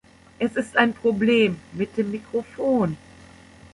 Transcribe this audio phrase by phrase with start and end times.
[0.39, 2.97] Es ist ein Problem mit dem Mikrophon.